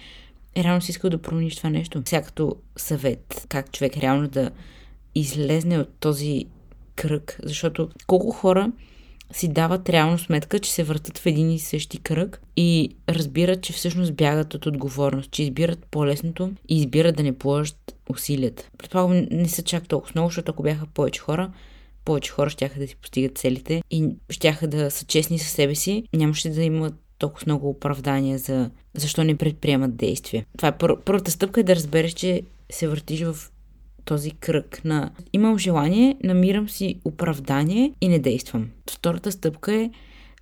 [0.57, 2.03] реално си искал да промениш това нещо.
[2.05, 4.51] Всякато съвет, как човек реално да
[5.14, 6.45] излезне от този
[6.97, 8.73] кръг, защото колко хора
[9.33, 13.73] си дават реално сметка, че се въртат в един и същи кръг и разбират, че
[13.73, 18.69] всъщност бягат от отговорност, че избират по-лесното и избират да не положат усилията.
[18.79, 21.53] Предполагам, не са чак толкова много, защото ако бяха повече хора,
[22.05, 26.05] повече хора ще да си постигат целите и ще да са честни със себе си,
[26.14, 30.47] нямаше да имат толкова много оправдания за защо не предприемат действия.
[30.57, 33.51] Това е пър- първата стъпка е да разбереш, че се въртиш в
[34.05, 38.69] този кръг на имам желание, намирам си оправдание и не действам.
[38.91, 39.91] Втората стъпка е,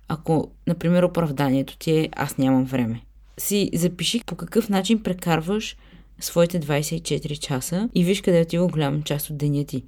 [0.07, 3.01] ако, например, оправданието ти е аз нямам време.
[3.37, 5.77] Си запиши по какъв начин прекарваш
[6.19, 9.83] своите 24 часа и виж къде отива голяма част от деня ти.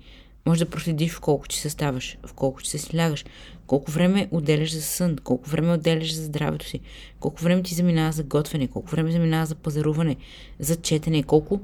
[0.45, 3.25] Може да проследиш в колко часа ставаш, в колко часа си лягаш,
[3.67, 6.79] колко време отделяш за сън, колко време отделяш за здравето си,
[7.19, 10.15] колко време ти заминава за готвене, колко време заминава за пазаруване,
[10.59, 11.59] за четене, колко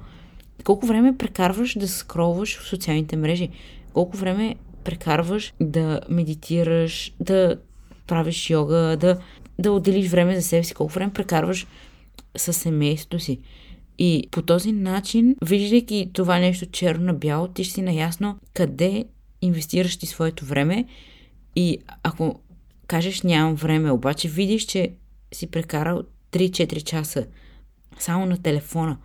[0.63, 3.49] колко време прекарваш да скролваш в социалните мрежи?
[3.93, 7.57] Колко време прекарваш да медитираш, да
[8.07, 9.17] правиш йога, да,
[9.59, 10.73] да отделиш време за себе си?
[10.73, 11.67] Колко време прекарваш
[12.37, 13.39] със семейството си?
[13.99, 19.05] И по този начин, виждайки това нещо черно на бяло, ти ще си наясно къде
[19.41, 20.85] инвестираш ти своето време
[21.55, 22.39] и ако
[22.87, 24.91] кажеш нямам време, обаче видиш, че
[25.33, 27.25] си прекарал 3-4 часа
[27.99, 28.97] само на телефона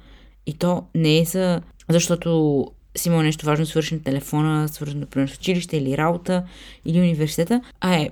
[0.46, 1.62] и то не е за...
[1.88, 6.44] защото си имал нещо важно свършено на телефона, свързано, например, с училище или работа
[6.84, 8.10] или университета, а е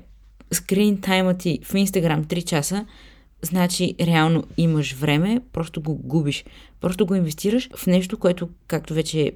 [0.52, 2.86] скрин тайма ти в Инстаграм 3 часа,
[3.42, 6.44] значи реално имаш време, просто го губиш.
[6.80, 9.32] Просто го инвестираш в нещо, което, както вече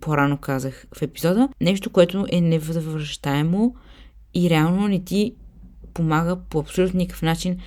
[0.00, 3.74] по-рано казах в епизода, нещо, което е невъзвръщаемо
[4.34, 5.34] и реално не ти
[5.94, 7.58] помага по абсолютно никакъв начин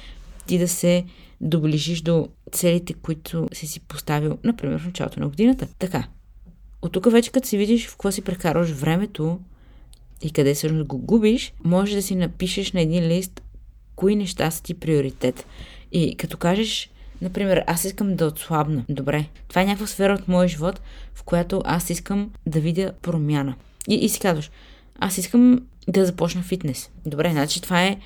[0.48, 1.06] ти да се
[1.42, 5.68] доближиш до целите, които си си поставил, например, в началото на годината.
[5.80, 6.08] Така,
[6.82, 9.40] от тук вече като си видиш в какво си прекарваш времето
[10.22, 13.42] и къде всъщност го губиш, може да си напишеш на един лист
[13.96, 15.46] кои неща са ти приоритет.
[15.92, 16.90] И като кажеш,
[17.22, 18.86] например, аз искам да отслабна.
[18.90, 20.82] Добре, това е някаква сфера от моя живот,
[21.16, 23.56] в която аз искам да видя промяна.
[23.90, 24.52] И, и си казваш,
[25.00, 26.90] аз искам да започна фитнес.
[27.06, 27.98] Добре, значи това е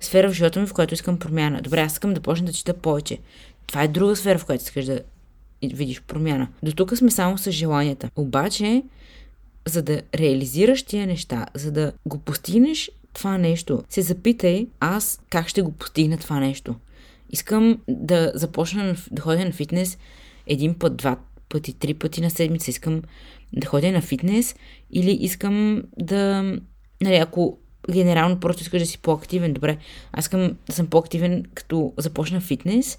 [0.00, 1.62] сфера в живота ми, в която искам промяна.
[1.62, 3.18] Добре, аз искам да почна да чета повече.
[3.68, 5.00] Това е друга сфера, в която искаш да
[5.62, 6.48] видиш промяна.
[6.62, 8.10] До тук сме само с желанията.
[8.16, 8.82] Обаче,
[9.66, 15.48] за да реализираш тия неща, за да го постигнеш това нещо, се запитай аз как
[15.48, 16.74] ще го постигна това нещо.
[17.30, 19.98] Искам да започна да ходя на фитнес
[20.46, 21.16] един път, два
[21.48, 22.70] пъти, три пъти на седмица.
[22.70, 23.02] Искам
[23.52, 24.56] да ходя на фитнес
[24.90, 26.42] или искам да...
[27.00, 27.58] Нали, ако
[27.90, 29.78] генерално просто искаш да си по-активен, добре,
[30.12, 32.98] аз искам да съм по-активен като започна фитнес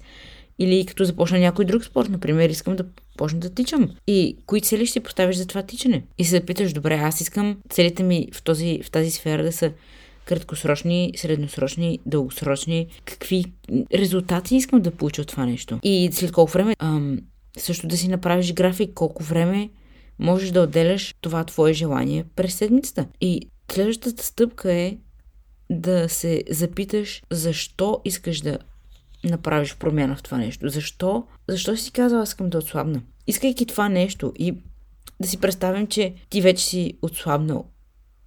[0.60, 2.84] или като започна някой друг спорт, например, искам да
[3.16, 3.90] почна да тичам.
[4.06, 6.04] И кои цели ще поставиш за това тичане?
[6.18, 9.72] И се запиташ, добре, аз искам целите ми в, този, в тази сфера да са
[10.24, 13.44] краткосрочни, средносрочни, дългосрочни, какви
[13.94, 15.78] резултати искам да получа от това нещо.
[15.82, 17.18] И след колко време ам,
[17.58, 19.70] също да си направиш график, колко време
[20.18, 23.06] можеш да отделяш това твое желание през седмицата.
[23.20, 23.40] И
[23.72, 24.96] следващата стъпка е
[25.70, 28.58] да се запиташ защо искаш да
[29.24, 30.68] направиш промяна в това нещо.
[30.68, 31.26] Защо?
[31.48, 33.02] Защо си казала, аз искам да отслабна?
[33.26, 34.54] Искайки това нещо и
[35.20, 37.64] да си представим, че ти вече си отслабнал.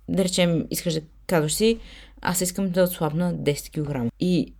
[0.09, 1.79] Да речем, искаш да казваш си,
[2.21, 4.13] аз искам да отслабна 10 кг.
[4.19, 4.53] И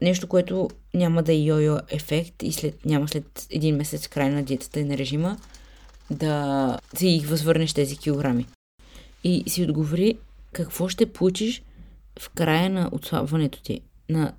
[0.00, 4.42] нещо, което няма да е йо-йо ефект и след, няма след един месец край на
[4.42, 5.36] диетата и на режима
[6.10, 8.46] да си възвърнеш тези килограми.
[9.24, 10.18] И си отговори
[10.52, 11.62] какво ще получиш
[12.20, 14.32] в края на отслабването ти, на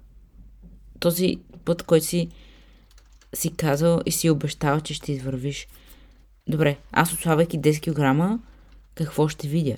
[1.00, 2.30] този път, който си
[3.34, 5.68] си казал и си обещал, че ще извървиш.
[6.48, 8.42] Добре, аз отслабвайки 10 кг,
[8.96, 9.76] какво ще видя?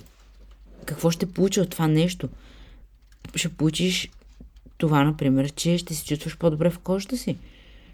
[0.86, 2.28] Какво ще получа от това нещо?
[3.34, 4.10] Ще получиш
[4.78, 7.36] това, например, че ще се чувстваш по-добре в кожата си.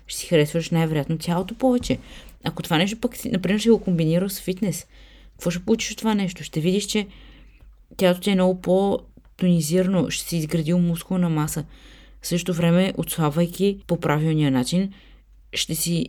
[0.06, 1.98] Ще си харесваш най-вероятно тялото повече.
[2.44, 4.86] Ако това нещо пък, например, ще го комбинира с фитнес,
[5.32, 6.44] какво ще получиш от това нещо?
[6.44, 7.06] Ще видиш, че
[7.96, 11.64] тялото ти е много по-тонизирано, ще си изградил мускулна маса.
[12.22, 14.92] В същото време, отслабвайки по правилния начин,
[15.52, 16.06] ще си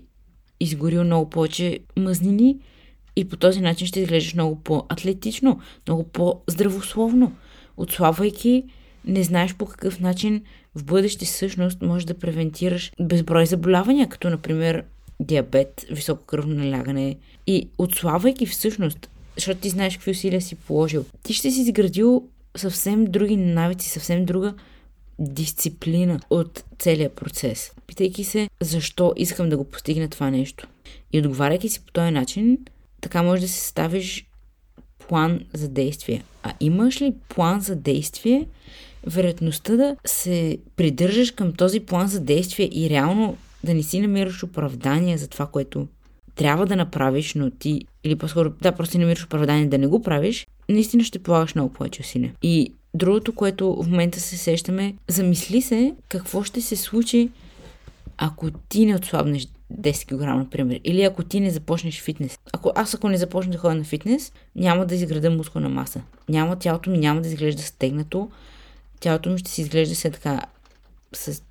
[0.59, 2.57] изгорил много повече мъзнини
[3.15, 7.31] и по този начин ще изглеждаш много по-атлетично, много по-здравословно.
[7.77, 8.63] Отслабвайки,
[9.05, 10.43] не знаеш по какъв начин
[10.75, 14.83] в бъдеще всъщност можеш да превентираш безброй заболявания, като например
[15.19, 17.15] диабет, високо кръвно налягане.
[17.47, 23.05] И отслабвайки всъщност, защото ти знаеш какви усилия си положил, ти ще си изградил съвсем
[23.05, 24.53] други навици, съвсем друга
[25.19, 27.71] дисциплина от целия процес.
[27.87, 30.67] Питайки се, защо искам да го постигна това нещо.
[31.13, 32.57] И отговаряйки си по този начин,
[33.01, 34.25] така може да си ставиш
[35.07, 36.23] план за действие.
[36.43, 38.47] А имаш ли план за действие,
[39.07, 44.43] вероятността да се придържаш към този план за действие и реално да не си намираш
[44.43, 45.87] оправдание за това, което
[46.35, 50.01] трябва да направиш, но ти, или по-скоро, да, просто не намираш оправдание да не го
[50.01, 52.33] правиш, наистина ще полагаш много повече усилия.
[52.41, 57.29] И другото, което в момента се сещаме, замисли се какво ще се случи,
[58.17, 62.37] ако ти не отслабнеш 10 кг, например, или ако ти не започнеш фитнес.
[62.53, 66.01] Ако аз ако не започна да ходя на фитнес, няма да изграда мускулна маса.
[66.29, 68.29] Няма, тялото ми няма да изглежда стегнато,
[68.99, 70.41] тялото ми ще си изглежда все така
[71.13, 71.41] с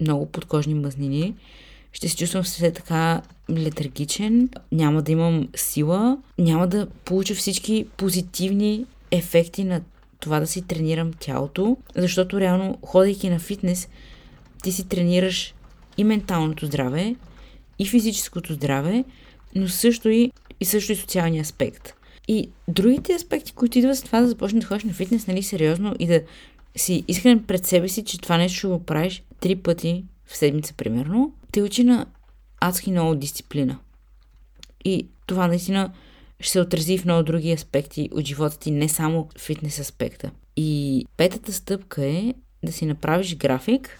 [0.00, 1.34] много подкожни мъзнини,
[1.92, 8.86] ще се чувствам все така летаргичен, няма да имам сила, няма да получа всички позитивни
[9.10, 9.80] ефекти на
[10.22, 13.88] това да си тренирам тялото, защото реално, ходейки на фитнес,
[14.62, 15.54] ти си тренираш
[15.96, 17.16] и менталното здраве,
[17.78, 19.04] и физическото здраве,
[19.54, 21.94] но също и, и също и социалния аспект.
[22.28, 25.94] И другите аспекти, които идват с това да започнеш да ходиш на фитнес, нали, сериозно
[25.98, 26.22] и да
[26.76, 30.74] си искрен пред себе си, че това нещо ще го правиш три пъти в седмица,
[30.74, 32.06] примерно, те учи на
[32.60, 33.78] адски много дисциплина.
[34.84, 35.92] И това наистина
[36.42, 40.30] ще се отрази в много други аспекти от живота ти, не само фитнес аспекта.
[40.56, 43.98] И петата стъпка е да си направиш график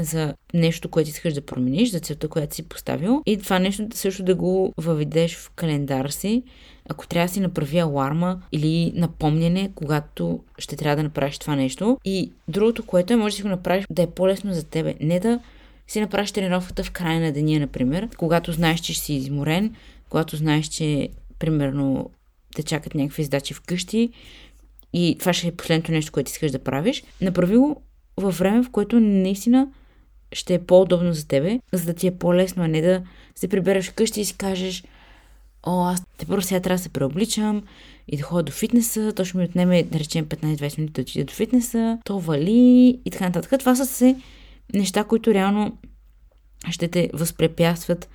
[0.00, 3.22] за нещо, което искаш да промениш, за целта, която си поставил.
[3.26, 6.42] И това нещо също да го въведеш в календар си,
[6.88, 11.98] ако трябва да си направи аларма или напомняне, когато ще трябва да направиш това нещо.
[12.04, 14.94] И другото, което е, може да си го направиш да е по-лесно за тебе.
[15.00, 15.40] Не да
[15.88, 19.74] си направиш тренировката в края на деня, например, когато знаеш, че ще си изморен,
[20.08, 21.08] когато знаеш, че
[21.44, 22.10] примерно
[22.54, 24.10] те чакат някакви задачи вкъщи
[24.92, 27.04] и това ще е последното нещо, което искаш да правиш.
[27.20, 27.82] Направи го
[28.16, 29.68] във време, в което наистина
[30.32, 33.02] ще е по-удобно за тебе, за да ти е по-лесно, а не да
[33.34, 34.84] се прибереш вкъщи и си кажеш,
[35.66, 37.62] о, аз те първо сега трябва да се преобличам
[38.08, 41.24] и да ходя до фитнеса, то ще ми отнеме, да речем, 15-20 минути да отида
[41.24, 43.58] до фитнеса, то вали и така нататък.
[43.58, 44.16] Това са се
[44.74, 45.78] неща, които реално
[46.70, 48.08] ще те възпрепятстват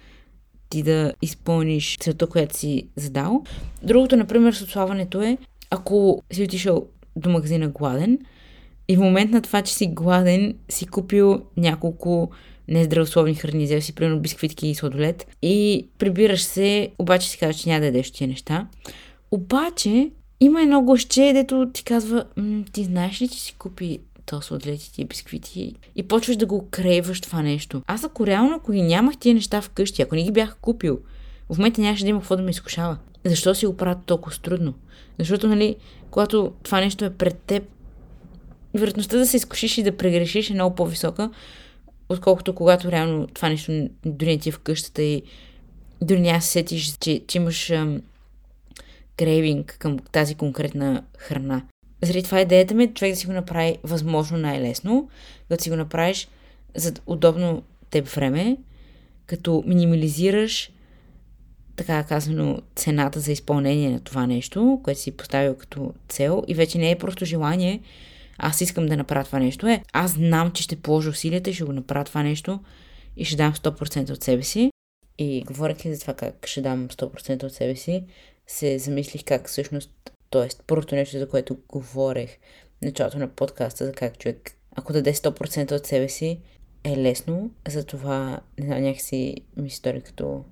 [0.69, 3.43] ти да изпълниш целта, която си задал.
[3.83, 5.37] Другото, например, с отславането е,
[5.69, 8.19] ако си отишъл до магазина гладен
[8.87, 12.29] и в момент на това, че си гладен, си купил няколко
[12.67, 17.69] нездравословни храни, взел си примерно бисквитки и сладолет и прибираш се, обаче си казваш, че
[17.69, 18.67] няма да ядеш тия неща.
[19.31, 22.25] Обаче има едно гоще, дето ти казва,
[22.71, 27.21] ти знаеш ли, че си купи то сладолет и бисквити и почваш да го крейваш
[27.21, 27.81] това нещо.
[27.87, 30.99] Аз ако реално, ако ги нямах тия неща вкъщи, ако не ги бях купил,
[31.49, 32.97] в момента нямаше да има какво да ме изкушава.
[33.25, 34.73] Защо си го правят толкова трудно?
[35.19, 35.75] Защото, нали,
[36.11, 37.63] когато това нещо е пред теб,
[38.73, 41.31] вероятността да се изкушиш и да прегрешиш е много по-висока,
[42.09, 45.23] отколкото когато реално това нещо дори не ти е в къщата и
[46.01, 47.73] дори няма се сетиш, че, че имаш
[49.17, 51.61] крейвинг към тази конкретна храна.
[52.01, 55.09] Заради това идеята ми е човек да си го направи възможно най-лесно,
[55.49, 56.27] да си го направиш
[56.75, 58.57] за удобно теб време,
[59.25, 60.71] като минимализираш
[61.75, 66.77] така казано, цената за изпълнение на това нещо, което си поставил като цел и вече
[66.77, 67.81] не е просто желание,
[68.37, 69.67] аз искам да направя това нещо.
[69.67, 72.59] Е, аз знам, че ще положа усилията и ще го направя това нещо
[73.17, 74.71] и ще дам 100% от себе си.
[75.17, 78.03] И говоряки за това как ще дам 100% от себе си,
[78.47, 79.91] се замислих как всъщност,
[80.31, 80.47] т.е.
[80.67, 82.37] първото нещо, за което говорех
[82.79, 86.39] в началото на подкаста, за как човек, ако даде 100% от себе си,
[86.83, 87.51] е лесно.
[87.67, 90.43] Затова, не знам, някакси ми стори като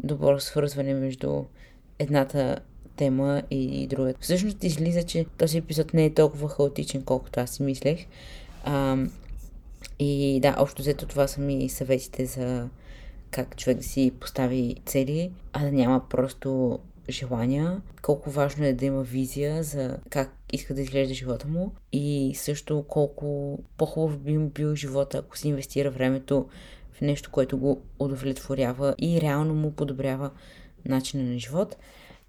[0.00, 1.44] добро свързване между
[1.98, 2.58] едната
[2.96, 4.18] тема и другата.
[4.22, 8.06] Всъщност излиза, че този епизод не е толкова хаотичен, колкото аз си мислех.
[8.64, 8.96] А,
[9.98, 12.68] и да, общо взето това са ми съветите за
[13.30, 16.78] как човек да си постави цели, а да няма просто
[17.08, 22.32] желания, колко важно е да има визия за как иска да изглежда живота му и
[22.36, 26.48] също колко по-хубав би му бил живота, ако си инвестира времето
[26.92, 30.30] в нещо, което го удовлетворява и реално му подобрява
[30.84, 31.76] начина на живот.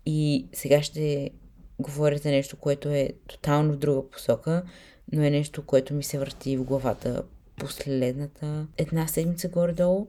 [0.06, 1.32] И сега ще
[1.80, 4.64] говоря за нещо, което е тотално в друга посока,
[5.12, 7.24] но е нещо, което ми се върти в главата
[7.58, 10.08] последната една седмица горе-долу.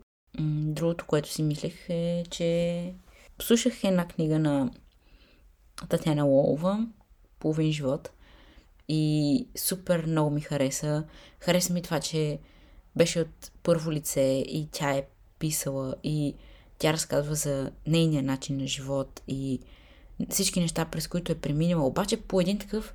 [0.62, 2.92] Другото, което си мислех е, че
[3.42, 4.70] слушах една книга на
[5.88, 6.86] Татьяна Лолова,
[7.38, 8.10] Половин живот,
[8.88, 11.04] и супер много ми хареса.
[11.40, 12.38] Хареса ми това, че
[12.96, 15.06] беше от първо лице и тя е
[15.38, 16.34] писала и
[16.78, 19.60] тя разказва за нейния начин на живот и
[20.30, 21.86] всички неща, през които е преминала.
[21.86, 22.94] Обаче по един такъв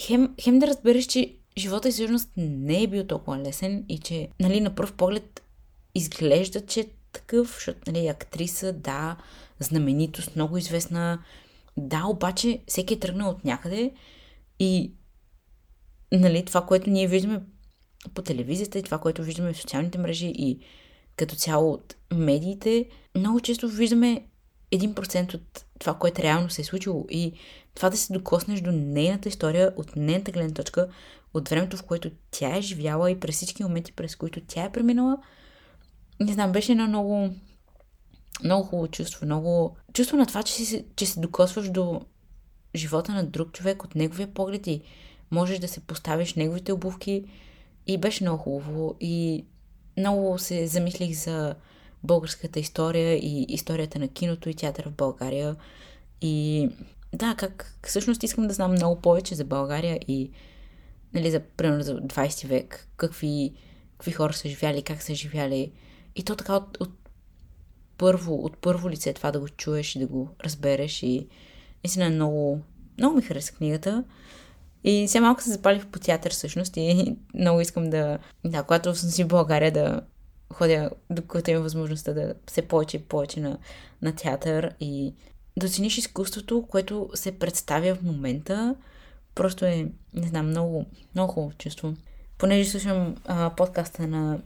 [0.00, 4.28] хем, хем да разбереш, че живота и всъщност не е бил толкова лесен и че,
[4.40, 5.42] нали, на пръв поглед
[5.94, 9.16] изглежда, че такъв, защото, нали, актриса, да,
[9.60, 11.22] знаменитост, много известна,
[11.76, 13.92] да, обаче всеки е тръгнал от някъде
[14.58, 14.92] и,
[16.12, 17.42] нали, това, което ние виждаме
[18.14, 20.60] по телевизията и това, което виждаме в социалните мрежи и
[21.16, 24.26] като цяло от медиите, много често виждаме
[24.72, 27.06] 1% от това, което реално се е случило.
[27.10, 27.32] И
[27.74, 30.88] това да се докоснеш до нейната история от нейната гледна точка,
[31.34, 34.72] от времето, в което тя е живяла и през всички моменти, през които тя е
[34.72, 35.18] преминала,
[36.20, 37.30] не знам, беше едно много,
[38.44, 42.00] много хубаво чувство, много чувство на това, че, си, че се докосваш до
[42.74, 44.82] живота на друг човек от неговия поглед и
[45.30, 47.24] можеш да се поставиш неговите обувки
[47.86, 49.44] и беше много хубаво и
[49.98, 51.54] много се замислих за
[52.04, 55.56] българската история и историята на киното и театъра в България.
[56.20, 56.68] И
[57.14, 60.30] да, как всъщност искам да знам много повече за България и
[61.14, 63.52] нали, за, примерно за 20 век, какви,
[63.92, 65.72] какви хора са живяли, как са живяли.
[66.16, 66.90] И то така от, от,
[67.98, 71.28] първо, от първо лице това да го чуеш и да го разбереш и
[71.84, 72.60] наистина много,
[72.98, 74.04] много ми хареса книгата.
[74.84, 79.10] И сега малко се запалих по театър всъщност и много искам да, да, когато съм
[79.10, 80.00] си в България да
[80.52, 83.58] ходя, докато имам възможността да се повече и повече на,
[84.02, 85.14] на театър и
[85.56, 88.74] да оцениш изкуството, което се представя в момента.
[89.34, 91.94] Просто е, не знам, много, много хубаво чувство.
[92.38, 94.40] понеже слушам а, подкаста на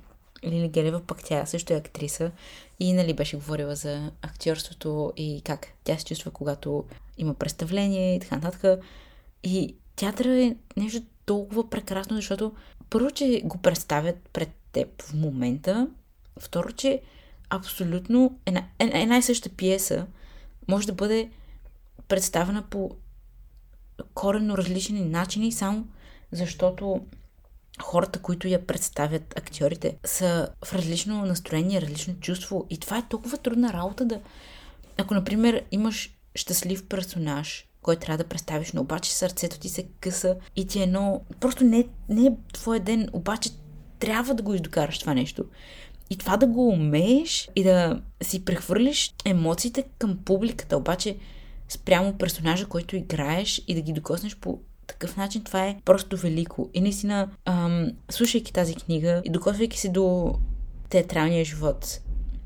[0.44, 2.30] Лили Гелева, пък тя също е актриса
[2.80, 6.84] и нали беше говорила за актьорството и как тя се чувства, когато
[7.18, 8.80] има представление и така нататък.
[9.44, 12.52] И театъра е нещо толкова прекрасно, защото
[12.90, 15.88] първо, че го представят пред теб в момента,
[16.40, 17.00] второ, че
[17.50, 20.06] абсолютно една, една и съща пиеса
[20.68, 21.30] може да бъде
[22.08, 22.90] представена по
[24.14, 25.86] коренно различни начини, само
[26.32, 27.00] защото
[27.82, 32.66] хората, които я представят, актьорите, са в различно настроение, различно чувство.
[32.70, 34.20] И това е толкова трудна работа да...
[34.98, 40.36] Ако, например, имаш щастлив персонаж, който трябва да представиш, но обаче сърцето ти се къса
[40.56, 41.20] и ти е едно...
[41.40, 43.50] Просто не, не е твой ден, обаче
[43.98, 45.44] трябва да го издокараш това нещо.
[46.10, 51.16] И това да го умееш и да си прехвърлиш емоциите към публиката, обаче
[51.68, 56.70] спрямо персонажа, който играеш и да ги докоснеш по такъв начин, това е просто велико.
[56.74, 60.34] И наистина, ам, слушайки тази книга и докосвайки се до
[60.88, 62.00] театралния живот,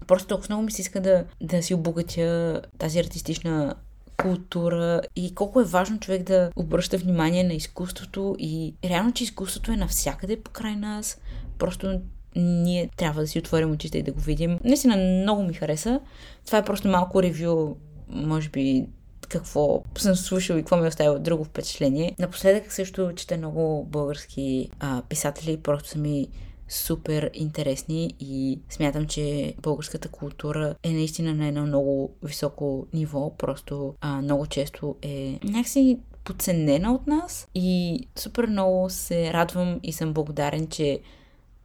[0.06, 3.74] просто толкова много ми се иска да, да си обогатя тази артистична
[4.16, 9.72] култура и колко е важно човек да обръща внимание на изкуството и реално, че изкуството
[9.72, 11.20] е навсякъде покрай нас.
[11.58, 12.00] Просто
[12.36, 14.58] ние трябва да си отворим очите и да го видим.
[14.64, 16.00] Наистина много ми хареса.
[16.46, 17.76] Това е просто малко ревю,
[18.08, 18.86] може би
[19.28, 22.16] какво съм слушал и какво ми е оставило друго впечатление.
[22.18, 26.28] Напоследък също чета много български а, писатели, просто са ми
[26.68, 33.94] супер интересни и смятам, че българската култура е наистина на едно много високо ниво, просто
[34.00, 40.12] а, много често е някакси подценена от нас и супер много се радвам и съм
[40.12, 41.00] благодарен, че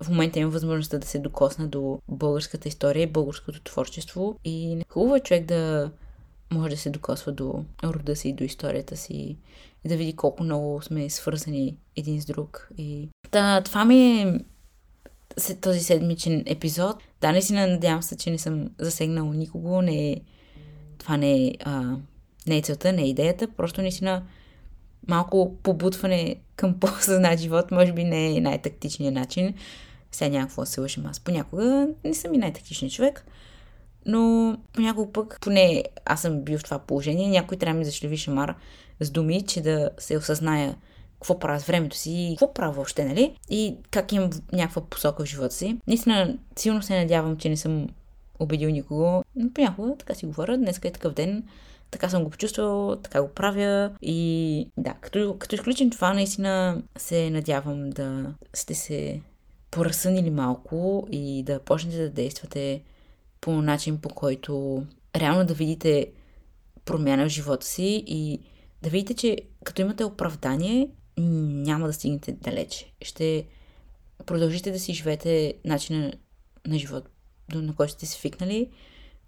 [0.03, 5.15] в момента имам възможността да се докосна до българската история и българското творчество и хубаво
[5.15, 5.91] е човек да
[6.53, 9.37] може да се докосва до рода си до историята си
[9.85, 12.69] и да види колко много сме свързани един с друг.
[12.77, 13.09] И...
[13.31, 14.39] Да, това ми е
[15.61, 16.97] този седмичен епизод.
[17.21, 19.81] Да, наистина надявам се, че не съм засегнал никого.
[19.81, 20.21] Не е...
[20.97, 21.97] Това не е, а,
[22.47, 23.47] не е целта, не е идеята.
[23.47, 24.23] Просто наистина
[25.07, 29.53] малко побутване към по-съзнат живот, може би не е най-тактичният начин.
[30.11, 31.19] Сега някакво се лъжим аз.
[31.19, 33.25] Понякога не съм и най-тактичният човек,
[34.05, 38.17] но понякога пък, поне аз съм бил в това положение, някой трябва да ми зашливи
[38.17, 38.55] шамар
[38.99, 40.75] с думи, че да се осъзная
[41.13, 43.37] какво правя с времето си и какво правя въобще, нали?
[43.49, 45.77] И как имам някаква посока в живота си.
[45.87, 47.87] Наистина, силно се надявам, че не съм
[48.39, 51.43] убедил никого, но понякога така си говоря, днес е такъв ден,
[51.91, 57.29] така съм го почувствал, така го правя и да, като, като изключим това, наистина се
[57.29, 59.21] надявам да сте се
[59.71, 62.81] поразсънили малко и да почнете да действате
[63.43, 64.83] по начин, по който
[65.15, 66.11] реално да видите
[66.85, 68.39] промяна в живота си и
[68.81, 72.93] да видите, че като имате оправдание, няма да стигнете далече.
[73.01, 73.45] Ще
[74.25, 76.13] продължите да си живеете начина
[76.67, 77.09] на живот,
[77.53, 78.69] на който сте се фикнали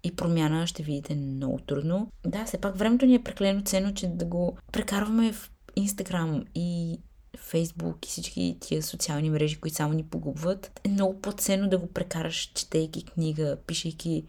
[0.04, 2.10] и промяна ще видите много трудно.
[2.26, 6.98] Да, все пак времето ни е преклено ценно, че да го прекарваме в Инстаграм и
[7.36, 11.86] Фейсбук и всички тия социални мрежи, които само ни погубват, е много по-ценно да го
[11.86, 14.24] прекараш, четейки книга, пишейки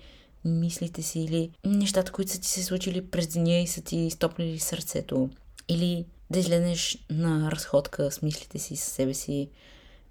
[0.46, 4.60] мислите си или нещата, които са ти се случили през деня и са ти стопнали
[4.60, 5.30] сърцето.
[5.70, 9.50] Или да излезеш на разходка с мислите си, с себе си.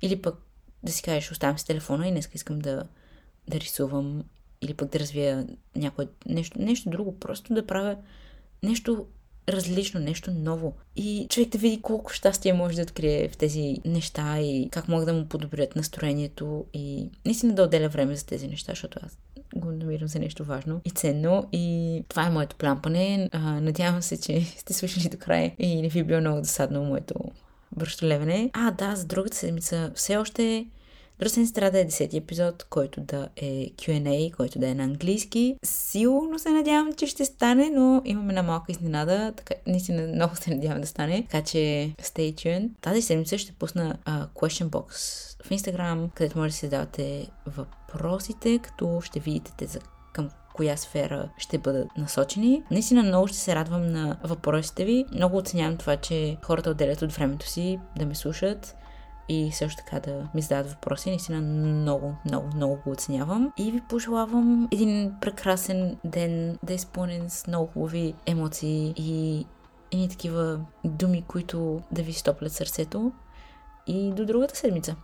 [0.03, 0.36] Или пък
[0.82, 2.82] да си кажеш, оставям си телефона и днес искам да,
[3.49, 4.24] да рисувам.
[4.62, 7.18] Или пък да развия някое нещо, нещо друго.
[7.18, 7.97] Просто да правя
[8.62, 9.07] нещо
[9.49, 10.74] различно, нещо ново.
[10.97, 15.07] И човек да види колко щастие може да открие в тези неща и как могат
[15.07, 19.18] да му подобрят настроението и наистина да отделя време за тези неща, защото аз
[19.57, 21.49] го намирам за нещо важно и ценно.
[21.53, 23.30] И това е моето плампане.
[23.34, 27.14] Надявам се, че сте слушали до края и не ви е било много досадно моето
[27.76, 28.51] връщолевене.
[28.53, 30.66] А, да, за другата седмица все още
[31.18, 35.56] Друсен страда е 10 епизод, който да е Q&A, който да е на английски.
[35.64, 39.32] Силно се надявам, че ще стане, но имаме една малка изненада.
[39.36, 41.26] Така, наистина много се надявам да стане.
[41.30, 41.58] Така че
[42.02, 42.70] stay tuned.
[42.80, 44.92] Тази седмица ще пусна uh, question box
[45.44, 49.78] в Instagram, където може да си задавате въпросите, като ще видите те за
[50.12, 52.62] към коя сфера ще бъдат насочени.
[52.70, 55.04] Наистина много ще се радвам на въпросите ви.
[55.12, 58.76] Много оценявам това, че хората отделят от времето си да ме слушат
[59.28, 61.08] и също така да ми зададат въпроси.
[61.08, 63.52] Наистина много, много, много го оценявам.
[63.56, 69.46] И ви пожелавам един прекрасен ден, да е изпълнен с много хубави емоции и
[69.92, 73.12] едни такива думи, които да ви стоплят сърцето.
[73.86, 74.96] И до другата седмица.